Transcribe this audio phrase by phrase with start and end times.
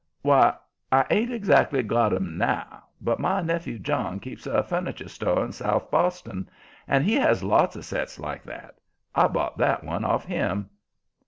[0.23, 0.55] "Why,
[0.91, 5.51] I ain't exactly got 'em now, but my nephew John keeps a furniture store in
[5.51, 6.49] South Boston,
[6.87, 8.79] and he has lots of sets like that.
[9.13, 10.71] I bought that one off him."